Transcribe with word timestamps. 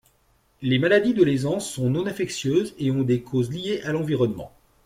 Les 0.63 0.79
maladies 0.79 1.13
de 1.13 1.23
l’aisance 1.23 1.69
sont 1.69 1.91
non-infectieuses 1.91 2.73
et 2.79 2.89
ont 2.89 3.03
des 3.03 3.21
causes 3.21 3.51
liées 3.51 3.81
à 3.83 3.91
l'environnement. 3.91 4.51